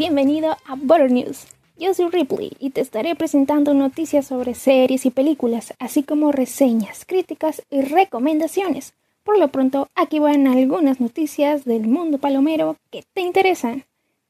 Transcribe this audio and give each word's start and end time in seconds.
bienvenido 0.00 0.56
a 0.66 0.74
Butter 0.76 1.10
News. 1.10 1.46
Yo 1.78 1.94
soy 1.94 2.08
Ripley 2.10 2.52
y 2.58 2.70
te 2.70 2.80
estaré 2.80 3.14
presentando 3.14 3.74
noticias 3.74 4.26
sobre 4.26 4.54
series 4.54 5.06
y 5.06 5.10
películas, 5.10 5.74
así 5.78 6.02
como 6.02 6.32
reseñas, 6.32 7.04
críticas 7.06 7.62
y 7.70 7.80
recomendaciones. 7.80 8.92
Por 9.24 9.38
lo 9.38 9.48
pronto, 9.48 9.88
aquí 9.94 10.18
van 10.18 10.46
algunas 10.46 11.00
noticias 11.00 11.64
del 11.64 11.86
mundo 11.86 12.18
palomero 12.18 12.76
que 12.90 13.04
te 13.14 13.20
interesan. 13.22 13.84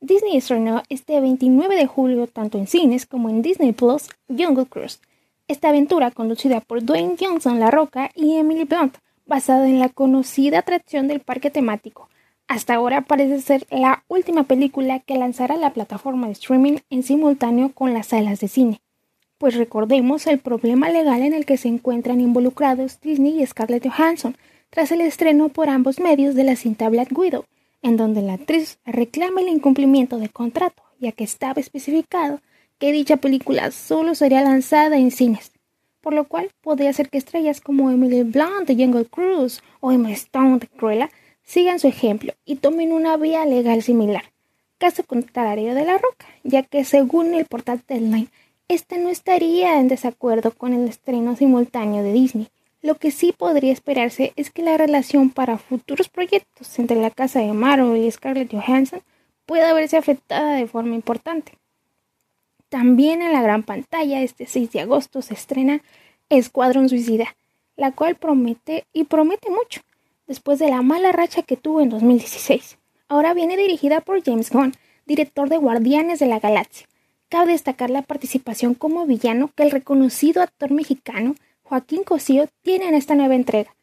Disney 0.00 0.36
estrenó 0.36 0.82
este 0.88 1.20
29 1.20 1.76
de 1.76 1.86
julio 1.86 2.26
tanto 2.26 2.58
en 2.58 2.66
cines 2.66 3.04
como 3.04 3.28
en 3.28 3.42
Disney 3.42 3.72
Plus 3.72 4.08
Jungle 4.28 4.66
Cruise. 4.66 5.00
Esta 5.48 5.68
aventura 5.70 6.10
conducida 6.10 6.60
por 6.60 6.82
Dwayne 6.82 7.16
Johnson 7.18 7.60
La 7.60 7.70
Roca 7.70 8.10
y 8.14 8.36
Emily 8.36 8.64
Blunt, 8.64 8.96
basada 9.26 9.68
en 9.68 9.78
la 9.78 9.88
conocida 9.88 10.60
atracción 10.60 11.08
del 11.08 11.20
parque 11.20 11.50
temático 11.50 12.08
hasta 12.54 12.74
ahora 12.74 13.00
parece 13.00 13.40
ser 13.40 13.66
la 13.68 14.04
última 14.06 14.44
película 14.44 15.00
que 15.00 15.18
lanzará 15.18 15.56
la 15.56 15.72
plataforma 15.72 16.28
de 16.28 16.34
streaming 16.34 16.76
en 16.88 17.02
simultáneo 17.02 17.72
con 17.72 17.92
las 17.92 18.06
salas 18.06 18.38
de 18.38 18.46
cine. 18.46 18.80
Pues 19.38 19.56
recordemos 19.56 20.28
el 20.28 20.38
problema 20.38 20.88
legal 20.88 21.22
en 21.22 21.34
el 21.34 21.46
que 21.46 21.56
se 21.56 21.66
encuentran 21.66 22.20
involucrados 22.20 23.00
Disney 23.00 23.42
y 23.42 23.44
Scarlett 23.46 23.88
Johansson 23.88 24.36
tras 24.70 24.92
el 24.92 25.00
estreno 25.00 25.48
por 25.48 25.68
ambos 25.68 25.98
medios 25.98 26.36
de 26.36 26.44
la 26.44 26.54
cinta 26.54 26.88
Black 26.88 27.08
Widow, 27.18 27.44
en 27.82 27.96
donde 27.96 28.22
la 28.22 28.34
actriz 28.34 28.78
reclama 28.86 29.40
el 29.40 29.48
incumplimiento 29.48 30.18
del 30.18 30.30
contrato, 30.30 30.84
ya 31.00 31.10
que 31.10 31.24
estaba 31.24 31.60
especificado 31.60 32.40
que 32.78 32.92
dicha 32.92 33.16
película 33.16 33.72
solo 33.72 34.14
sería 34.14 34.42
lanzada 34.42 34.96
en 34.96 35.10
cines, 35.10 35.50
por 36.00 36.14
lo 36.14 36.28
cual 36.28 36.50
podría 36.62 36.92
ser 36.92 37.10
que 37.10 37.18
estrellas 37.18 37.60
como 37.60 37.90
Emily 37.90 38.22
Blunt 38.22 38.68
de 38.68 38.76
Jungle 38.76 39.06
Cruise 39.06 39.60
o 39.80 39.90
Emma 39.90 40.12
Stone 40.12 40.58
de 40.58 40.68
Cruella 40.68 41.10
sigan 41.44 41.78
su 41.78 41.86
ejemplo 41.88 42.32
y 42.44 42.56
tomen 42.56 42.92
una 42.92 43.16
vía 43.16 43.44
legal 43.46 43.82
similar. 43.82 44.24
Caso 44.78 45.04
contrario 45.04 45.74
de 45.74 45.84
la 45.84 45.98
roca, 45.98 46.26
ya 46.42 46.62
que 46.62 46.84
según 46.84 47.34
el 47.34 47.44
portal 47.44 47.82
Deadline, 47.86 48.30
este 48.68 48.98
no 48.98 49.10
estaría 49.10 49.78
en 49.78 49.88
desacuerdo 49.88 50.50
con 50.50 50.72
el 50.72 50.88
estreno 50.88 51.36
simultáneo 51.36 52.02
de 52.02 52.12
Disney. 52.12 52.48
Lo 52.82 52.96
que 52.96 53.10
sí 53.10 53.32
podría 53.32 53.72
esperarse 53.72 54.32
es 54.36 54.50
que 54.50 54.62
la 54.62 54.76
relación 54.76 55.30
para 55.30 55.58
futuros 55.58 56.08
proyectos 56.08 56.78
entre 56.78 57.00
la 57.00 57.10
casa 57.10 57.40
de 57.40 57.52
Marvel 57.52 58.02
y 58.02 58.10
Scarlett 58.10 58.52
Johansson 58.52 59.00
pueda 59.46 59.72
verse 59.72 59.96
afectada 59.96 60.54
de 60.54 60.66
forma 60.66 60.94
importante. 60.94 61.52
También 62.68 63.22
en 63.22 63.32
la 63.32 63.42
gran 63.42 63.62
pantalla 63.62 64.22
este 64.22 64.46
6 64.46 64.72
de 64.72 64.80
agosto 64.80 65.22
se 65.22 65.34
estrena 65.34 65.80
Escuadrón 66.28 66.88
Suicida, 66.88 67.36
la 67.76 67.92
cual 67.92 68.16
promete 68.16 68.86
y 68.92 69.04
promete 69.04 69.50
mucho 69.50 69.82
después 70.26 70.58
de 70.58 70.70
la 70.70 70.82
mala 70.82 71.12
racha 71.12 71.42
que 71.42 71.56
tuvo 71.56 71.80
en 71.80 71.90
2016. 71.90 72.78
Ahora 73.08 73.34
viene 73.34 73.56
dirigida 73.56 74.00
por 74.00 74.22
James 74.22 74.50
Gunn, 74.50 74.74
director 75.06 75.48
de 75.48 75.58
Guardianes 75.58 76.18
de 76.18 76.26
la 76.26 76.40
Galaxia. 76.40 76.86
Cabe 77.28 77.52
destacar 77.52 77.90
la 77.90 78.02
participación 78.02 78.74
como 78.74 79.06
villano 79.06 79.50
que 79.54 79.62
el 79.62 79.70
reconocido 79.70 80.42
actor 80.42 80.70
mexicano 80.70 81.34
Joaquín 81.62 82.04
Cosío 82.04 82.46
tiene 82.62 82.88
en 82.88 82.94
esta 82.94 83.14
nueva 83.14 83.34
entrega, 83.34 83.74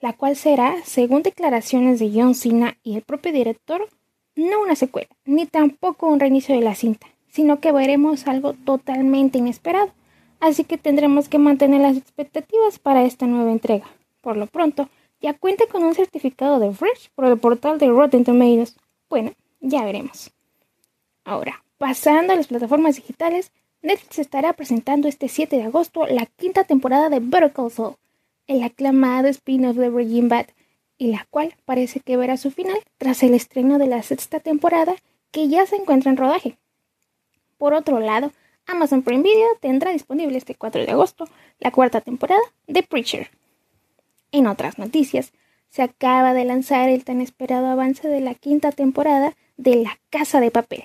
la 0.00 0.12
cual 0.12 0.36
será, 0.36 0.74
según 0.84 1.22
declaraciones 1.22 1.98
de 1.98 2.10
John 2.12 2.34
Cena 2.34 2.76
y 2.82 2.96
el 2.96 3.02
propio 3.02 3.32
director, 3.32 3.88
no 4.34 4.60
una 4.60 4.76
secuela, 4.76 5.08
ni 5.24 5.46
tampoco 5.46 6.08
un 6.08 6.20
reinicio 6.20 6.54
de 6.54 6.62
la 6.62 6.74
cinta, 6.74 7.06
sino 7.28 7.60
que 7.60 7.72
veremos 7.72 8.26
algo 8.26 8.52
totalmente 8.52 9.38
inesperado, 9.38 9.92
así 10.40 10.64
que 10.64 10.78
tendremos 10.78 11.28
que 11.28 11.38
mantener 11.38 11.80
las 11.80 11.96
expectativas 11.96 12.78
para 12.78 13.04
esta 13.04 13.26
nueva 13.26 13.52
entrega. 13.52 13.86
Por 14.20 14.36
lo 14.36 14.46
pronto, 14.46 14.88
ya 15.20 15.34
cuenta 15.34 15.66
con 15.66 15.84
un 15.84 15.94
certificado 15.94 16.58
de 16.58 16.72
Fresh 16.72 17.10
por 17.14 17.26
el 17.26 17.38
portal 17.38 17.78
de 17.78 17.88
Rotten 17.88 18.24
Tomatoes. 18.24 18.76
Bueno, 19.08 19.32
ya 19.60 19.84
veremos. 19.84 20.30
Ahora, 21.24 21.64
pasando 21.78 22.32
a 22.32 22.36
las 22.36 22.46
plataformas 22.46 22.96
digitales, 22.96 23.52
Netflix 23.82 24.18
estará 24.18 24.52
presentando 24.52 25.08
este 25.08 25.28
7 25.28 25.56
de 25.56 25.64
agosto 25.64 26.06
la 26.06 26.26
quinta 26.26 26.64
temporada 26.64 27.08
de 27.08 27.20
Better 27.20 27.52
Call 27.52 27.70
Saul, 27.70 27.96
el 28.46 28.62
aclamado 28.62 29.28
spin-off 29.28 29.76
de 29.76 29.90
Breaking 29.90 30.28
Bad, 30.28 30.46
y 30.98 31.08
la 31.08 31.26
cual 31.30 31.54
parece 31.64 32.00
que 32.00 32.16
verá 32.16 32.36
su 32.36 32.50
final 32.50 32.78
tras 32.98 33.22
el 33.22 33.34
estreno 33.34 33.78
de 33.78 33.86
la 33.86 34.02
sexta 34.02 34.40
temporada 34.40 34.96
que 35.30 35.48
ya 35.48 35.66
se 35.66 35.76
encuentra 35.76 36.10
en 36.10 36.16
rodaje. 36.16 36.56
Por 37.58 37.74
otro 37.74 38.00
lado, 38.00 38.32
Amazon 38.66 39.02
Prime 39.02 39.22
Video 39.22 39.48
tendrá 39.60 39.92
disponible 39.92 40.38
este 40.38 40.54
4 40.54 40.84
de 40.84 40.90
agosto 40.90 41.28
la 41.58 41.70
cuarta 41.70 42.00
temporada 42.00 42.42
de 42.66 42.82
Preacher. 42.82 43.30
En 44.32 44.46
otras 44.46 44.78
noticias, 44.78 45.32
se 45.68 45.82
acaba 45.82 46.34
de 46.34 46.44
lanzar 46.44 46.88
el 46.88 47.04
tan 47.04 47.20
esperado 47.20 47.66
avance 47.66 48.08
de 48.08 48.20
la 48.20 48.34
quinta 48.34 48.72
temporada 48.72 49.34
de 49.56 49.76
La 49.76 49.98
Casa 50.10 50.40
de 50.40 50.50
Papel, 50.50 50.84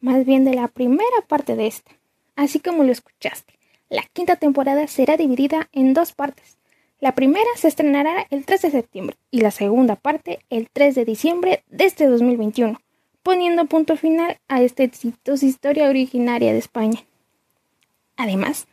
más 0.00 0.24
bien 0.24 0.44
de 0.44 0.54
la 0.54 0.68
primera 0.68 1.20
parte 1.26 1.56
de 1.56 1.66
esta. 1.66 1.92
Así 2.36 2.60
como 2.60 2.84
lo 2.84 2.92
escuchaste, 2.92 3.58
la 3.88 4.02
quinta 4.12 4.36
temporada 4.36 4.86
será 4.86 5.16
dividida 5.16 5.68
en 5.72 5.94
dos 5.94 6.12
partes. 6.12 6.58
La 7.00 7.14
primera 7.14 7.48
se 7.56 7.68
estrenará 7.68 8.26
el 8.30 8.44
3 8.44 8.62
de 8.62 8.70
septiembre 8.70 9.16
y 9.30 9.40
la 9.40 9.50
segunda 9.50 9.96
parte 9.96 10.40
el 10.50 10.68
3 10.70 10.94
de 10.94 11.04
diciembre 11.04 11.64
de 11.68 11.86
este 11.86 12.06
2021, 12.06 12.78
poniendo 13.22 13.64
punto 13.64 13.96
final 13.96 14.38
a 14.48 14.62
esta 14.62 14.82
exitosa 14.82 15.46
historia 15.46 15.88
originaria 15.88 16.52
de 16.52 16.58
España. 16.58 17.00
Además, 18.16 18.66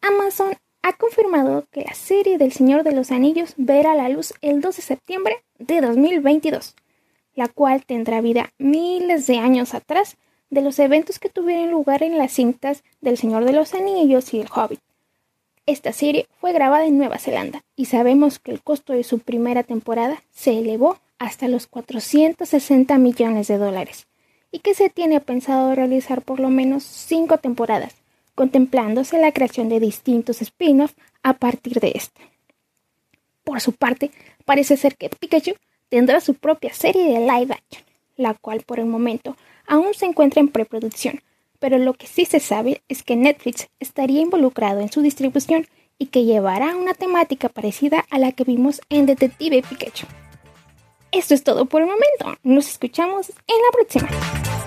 Amazon 0.00 0.56
ha 0.82 0.92
confirmado 0.94 1.66
que 1.70 1.82
la 1.82 1.94
serie 1.94 2.38
del 2.38 2.52
Señor 2.52 2.82
de 2.82 2.92
los 2.92 3.10
Anillos 3.10 3.54
verá 3.56 3.94
la 3.94 4.08
luz 4.08 4.34
el 4.40 4.60
2 4.60 4.76
de 4.76 4.82
septiembre 4.82 5.44
de 5.58 5.80
2022, 5.80 6.74
la 7.34 7.48
cual 7.48 7.84
tendrá 7.84 8.20
vida 8.20 8.52
miles 8.58 9.26
de 9.26 9.38
años 9.38 9.74
atrás 9.74 10.16
de 10.50 10.62
los 10.62 10.78
eventos 10.78 11.18
que 11.18 11.28
tuvieron 11.28 11.70
lugar 11.70 12.02
en 12.02 12.16
las 12.16 12.32
cintas 12.32 12.82
del 13.00 13.18
Señor 13.18 13.44
de 13.44 13.52
los 13.52 13.74
Anillos 13.74 14.32
y 14.32 14.40
el 14.40 14.48
Hobbit. 14.54 14.80
Esta 15.66 15.92
serie 15.92 16.26
fue 16.40 16.52
grabada 16.52 16.86
en 16.86 16.96
Nueva 16.96 17.18
Zelanda 17.18 17.62
y 17.76 17.84
sabemos 17.84 18.38
que 18.38 18.52
el 18.52 18.62
costo 18.62 18.94
de 18.94 19.04
su 19.04 19.18
primera 19.18 19.64
temporada 19.64 20.22
se 20.30 20.58
elevó 20.58 20.98
hasta 21.18 21.48
los 21.48 21.66
460 21.66 22.96
millones 22.96 23.48
de 23.48 23.58
dólares 23.58 24.06
y 24.50 24.60
que 24.60 24.72
se 24.72 24.88
tiene 24.88 25.20
pensado 25.20 25.74
realizar 25.74 26.22
por 26.22 26.40
lo 26.40 26.48
menos 26.48 26.84
cinco 26.84 27.36
temporadas 27.36 27.97
contemplándose 28.38 29.18
la 29.18 29.32
creación 29.32 29.68
de 29.68 29.80
distintos 29.80 30.40
spin-offs 30.42 30.94
a 31.24 31.32
partir 31.32 31.80
de 31.80 31.90
esta. 31.96 32.20
Por 33.42 33.60
su 33.60 33.72
parte, 33.72 34.12
parece 34.44 34.76
ser 34.76 34.96
que 34.96 35.08
Pikachu 35.08 35.54
tendrá 35.88 36.20
su 36.20 36.34
propia 36.34 36.72
serie 36.72 37.02
de 37.06 37.18
live 37.18 37.52
action, 37.52 37.82
la 38.16 38.34
cual 38.34 38.60
por 38.60 38.78
el 38.78 38.86
momento 38.86 39.36
aún 39.66 39.92
se 39.92 40.06
encuentra 40.06 40.38
en 40.38 40.50
preproducción, 40.50 41.20
pero 41.58 41.78
lo 41.78 41.94
que 41.94 42.06
sí 42.06 42.26
se 42.26 42.38
sabe 42.38 42.80
es 42.86 43.02
que 43.02 43.16
Netflix 43.16 43.66
estaría 43.80 44.20
involucrado 44.20 44.78
en 44.82 44.92
su 44.92 45.00
distribución 45.00 45.66
y 45.98 46.06
que 46.06 46.24
llevará 46.24 46.76
una 46.76 46.94
temática 46.94 47.48
parecida 47.48 48.04
a 48.08 48.20
la 48.20 48.30
que 48.30 48.44
vimos 48.44 48.80
en 48.88 49.06
Detective 49.06 49.64
Pikachu. 49.68 50.06
Esto 51.10 51.34
es 51.34 51.42
todo 51.42 51.64
por 51.64 51.82
el 51.82 51.88
momento. 51.88 52.40
Nos 52.44 52.68
escuchamos 52.68 53.30
en 53.30 53.56
la 53.66 53.72
próxima. 53.72 54.57